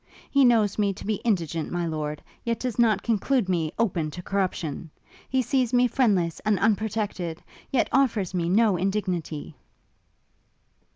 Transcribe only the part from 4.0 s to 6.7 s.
to corruption! He sees me friendless and